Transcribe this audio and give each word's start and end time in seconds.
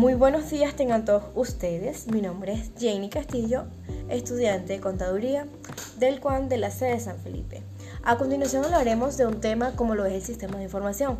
Muy 0.00 0.14
buenos 0.14 0.48
días 0.48 0.74
tengan 0.76 1.04
todos 1.04 1.24
ustedes. 1.34 2.06
Mi 2.06 2.22
nombre 2.22 2.54
es 2.54 2.70
Jenny 2.78 3.10
Castillo, 3.10 3.64
estudiante 4.08 4.72
de 4.72 4.80
contaduría 4.80 5.46
del 5.98 6.20
CUAN 6.20 6.48
de 6.48 6.56
la 6.56 6.70
sede 6.70 6.92
de 6.92 7.00
San 7.00 7.18
Felipe. 7.18 7.62
A 8.02 8.16
continuación 8.16 8.64
hablaremos 8.64 9.18
de 9.18 9.26
un 9.26 9.42
tema 9.42 9.72
como 9.76 9.94
lo 9.94 10.06
es 10.06 10.14
el 10.14 10.22
sistema 10.22 10.56
de 10.56 10.64
información. 10.64 11.18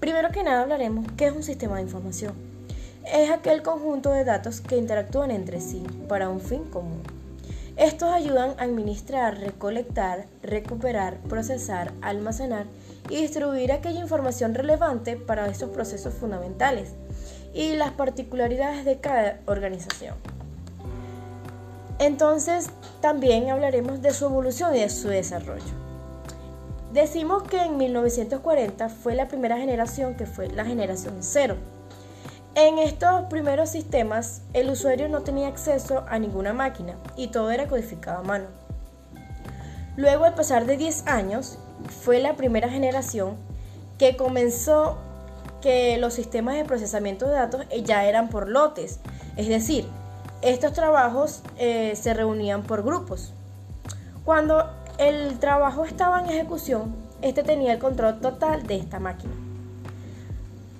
Primero 0.00 0.30
que 0.30 0.42
nada 0.42 0.62
hablaremos 0.62 1.04
qué 1.18 1.26
es 1.26 1.34
un 1.34 1.42
sistema 1.42 1.76
de 1.76 1.82
información. 1.82 2.32
Es 3.04 3.30
aquel 3.30 3.62
conjunto 3.62 4.10
de 4.12 4.24
datos 4.24 4.62
que 4.62 4.78
interactúan 4.78 5.30
entre 5.30 5.60
sí 5.60 5.84
para 6.08 6.30
un 6.30 6.40
fin 6.40 6.64
común. 6.64 7.02
Estos 7.76 8.08
ayudan 8.08 8.54
a 8.56 8.62
administrar, 8.62 9.38
recolectar, 9.40 10.24
recuperar, 10.42 11.18
procesar, 11.28 11.92
almacenar 12.00 12.64
y 13.10 13.16
distribuir 13.16 13.72
aquella 13.72 14.00
información 14.00 14.54
relevante 14.54 15.18
para 15.18 15.48
estos 15.48 15.68
procesos 15.68 16.14
fundamentales 16.14 16.94
y 17.56 17.74
las 17.74 17.92
particularidades 17.92 18.84
de 18.84 19.00
cada 19.00 19.40
organización. 19.46 20.14
Entonces, 21.98 22.68
también 23.00 23.48
hablaremos 23.48 24.02
de 24.02 24.12
su 24.12 24.26
evolución 24.26 24.76
y 24.76 24.80
de 24.80 24.90
su 24.90 25.08
desarrollo. 25.08 25.64
Decimos 26.92 27.44
que 27.44 27.62
en 27.62 27.78
1940 27.78 28.90
fue 28.90 29.14
la 29.14 29.26
primera 29.26 29.56
generación 29.56 30.16
que 30.16 30.26
fue 30.26 30.48
la 30.48 30.66
generación 30.66 31.16
cero. 31.20 31.56
En 32.54 32.78
estos 32.78 33.24
primeros 33.30 33.70
sistemas, 33.70 34.42
el 34.52 34.68
usuario 34.68 35.08
no 35.08 35.22
tenía 35.22 35.48
acceso 35.48 36.04
a 36.08 36.18
ninguna 36.18 36.52
máquina 36.52 36.96
y 37.16 37.28
todo 37.28 37.50
era 37.50 37.68
codificado 37.68 38.18
a 38.18 38.22
mano. 38.22 38.46
Luego, 39.96 40.24
al 40.24 40.34
pasar 40.34 40.66
de 40.66 40.76
10 40.76 41.06
años, 41.06 41.58
fue 42.02 42.20
la 42.20 42.36
primera 42.36 42.68
generación 42.68 43.36
que 43.98 44.16
comenzó 44.16 44.98
que 45.60 45.96
los 45.98 46.14
sistemas 46.14 46.54
de 46.56 46.64
procesamiento 46.64 47.26
de 47.26 47.32
datos 47.32 47.62
eh, 47.70 47.82
ya 47.82 48.04
eran 48.04 48.28
por 48.28 48.48
lotes, 48.48 49.00
es 49.36 49.48
decir, 49.48 49.86
estos 50.42 50.72
trabajos 50.72 51.42
eh, 51.58 51.94
se 51.96 52.14
reunían 52.14 52.62
por 52.62 52.82
grupos. 52.82 53.32
Cuando 54.24 54.70
el 54.98 55.38
trabajo 55.38 55.84
estaba 55.84 56.20
en 56.20 56.26
ejecución, 56.26 56.94
este 57.22 57.42
tenía 57.42 57.72
el 57.72 57.78
control 57.78 58.20
total 58.20 58.66
de 58.66 58.76
esta 58.76 58.98
máquina. 59.00 59.32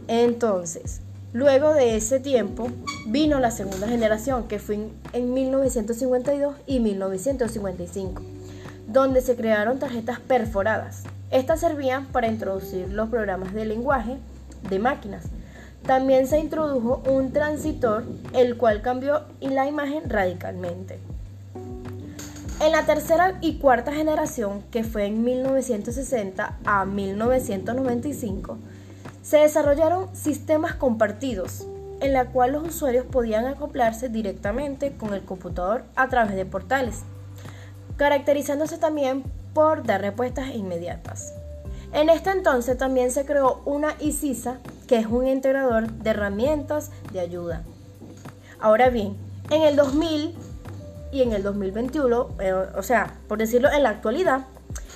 Entonces, 0.09 1.00
luego 1.33 1.75
de 1.75 1.97
ese 1.97 2.20
tiempo, 2.20 2.69
vino 3.06 3.41
la 3.41 3.50
segunda 3.50 3.89
generación, 3.89 4.47
que 4.47 4.59
fue 4.59 4.89
en 5.12 5.34
1952 5.34 6.55
y 6.67 6.81
1955, 6.81 8.22
donde 8.87 9.20
se 9.20 9.37
crearon 9.37 9.78
tarjetas 9.78 10.20
perforadas. 10.20 11.05
Estas 11.31 11.61
servían 11.61 12.06
para 12.06 12.28
introducir 12.28 12.89
los 12.91 13.09
programas 13.09 13.53
de 13.53 13.65
lenguaje 13.65 14.19
de 14.69 14.78
máquinas. 14.78 15.25
También 15.86 16.27
se 16.27 16.39
introdujo 16.39 17.03
un 17.09 17.33
transitor, 17.33 18.05
el 18.33 18.56
cual 18.56 18.83
cambió 18.83 19.22
la 19.41 19.67
imagen 19.67 20.11
radicalmente. 20.11 20.98
En 22.59 22.72
la 22.72 22.87
tercera 22.87 23.39
y 23.41 23.59
cuarta 23.59 23.92
generación, 23.92 24.62
que 24.70 24.83
fue 24.83 25.05
en 25.05 25.22
1960 25.22 26.59
a 26.64 26.84
1995, 26.87 28.59
se 29.22 29.39
desarrollaron 29.39 30.14
sistemas 30.17 30.75
compartidos, 30.75 31.67
en 32.00 32.12
la 32.12 32.27
cual 32.27 32.53
los 32.53 32.67
usuarios 32.67 33.05
podían 33.05 33.47
acoplarse 33.47 34.09
directamente 34.09 34.97
con 34.97 35.12
el 35.14 35.22
computador 35.22 35.84
a 35.97 36.09
través 36.09 36.34
de 36.34 36.47
portales, 36.47 37.03
caracterizándose 37.97 38.78
también 38.78 39.25
por 39.53 39.84
dar 39.84 40.00
respuestas 40.00 40.55
inmediatas. 40.55 41.34
En 41.97 42.11
este 42.11 42.28
entonces 42.28 42.77
también 42.77 43.11
se 43.11 43.25
creó 43.25 43.62
una 43.64 43.97
ICISA, 44.00 44.58
que 44.86 44.98
es 44.98 45.06
un 45.06 45.27
integrador 45.27 45.91
de 45.91 46.11
herramientas 46.11 46.91
de 47.11 47.20
ayuda. 47.20 47.62
Ahora 48.61 48.91
bien, 48.91 49.16
en 49.48 49.62
el 49.62 49.76
2000 49.76 50.34
y 51.10 51.22
en 51.22 51.32
el 51.32 51.43
2021, 51.43 52.28
eh, 52.38 52.53
o 52.53 52.82
sea, 52.82 53.16
por 53.28 53.38
decirlo 53.38 53.72
en 53.72 53.82
la 53.82 53.88
actualidad, 53.88 54.44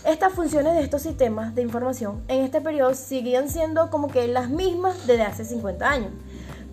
estas 0.06 0.34
funciones 0.34 0.74
de 0.74 0.82
estos 0.82 1.00
sistemas 1.00 1.54
de 1.54 1.62
información 1.62 2.22
en 2.28 2.44
este 2.44 2.60
periodo 2.60 2.92
seguían 2.92 3.48
siendo 3.48 3.88
como 3.88 4.08
que 4.08 4.28
las 4.28 4.50
mismas 4.50 5.06
desde 5.06 5.22
hace 5.22 5.46
50 5.46 5.88
años, 5.88 6.12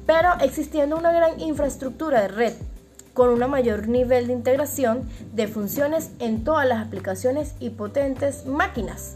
pero 0.06 0.32
existiendo 0.42 0.98
una 0.98 1.14
gran 1.14 1.40
infraestructura 1.40 2.24
de 2.24 2.28
red 2.28 2.54
con 3.14 3.30
un 3.30 3.50
mayor 3.50 3.88
nivel 3.88 4.28
de 4.28 4.34
integración 4.34 5.08
de 5.32 5.48
funciones 5.48 6.10
en 6.20 6.44
todas 6.44 6.68
las 6.68 6.86
aplicaciones 6.86 7.54
y 7.62 7.70
potentes 7.70 8.46
máquinas 8.46 9.16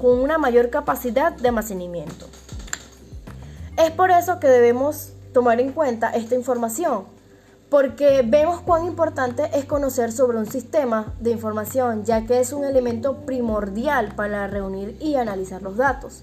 con 0.00 0.18
una 0.18 0.38
mayor 0.38 0.70
capacidad 0.70 1.32
de 1.32 1.48
almacenamiento. 1.48 2.26
Es 3.76 3.90
por 3.92 4.10
eso 4.10 4.40
que 4.40 4.48
debemos 4.48 5.10
tomar 5.32 5.60
en 5.60 5.72
cuenta 5.72 6.10
esta 6.10 6.34
información, 6.34 7.04
porque 7.70 8.22
vemos 8.26 8.60
cuán 8.60 8.86
importante 8.86 9.50
es 9.52 9.66
conocer 9.66 10.10
sobre 10.10 10.38
un 10.38 10.46
sistema 10.46 11.12
de 11.20 11.30
información, 11.30 12.04
ya 12.04 12.26
que 12.26 12.40
es 12.40 12.52
un 12.52 12.64
elemento 12.64 13.18
primordial 13.26 14.14
para 14.16 14.46
reunir 14.46 14.96
y 15.00 15.16
analizar 15.16 15.62
los 15.62 15.76
datos, 15.76 16.22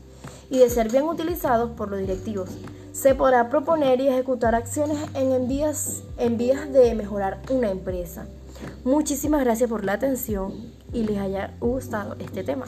y 0.50 0.60
de 0.60 0.70
ser 0.70 0.92
bien 0.92 1.04
utilizados 1.04 1.72
por 1.72 1.90
los 1.90 2.00
directivos. 2.00 2.50
Se 2.92 3.14
podrá 3.14 3.50
proponer 3.50 4.02
y 4.02 4.08
ejecutar 4.08 4.56
acciones 4.56 4.98
en 5.14 5.48
vías, 5.48 6.02
en 6.18 6.38
vías 6.38 6.72
de 6.72 6.96
mejorar 6.96 7.42
una 7.50 7.70
empresa. 7.70 8.26
Muchísimas 8.84 9.44
gracias 9.44 9.70
por 9.70 9.84
la 9.84 9.94
atención 9.94 10.54
y 10.94 11.04
les 11.04 11.20
haya 11.20 11.54
gustado 11.60 12.16
este 12.20 12.44
tema. 12.44 12.66